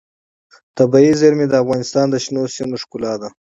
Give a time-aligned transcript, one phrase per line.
[0.77, 3.29] طبیعي زیرمې د افغانستان د شنو سیمو ښکلا ده.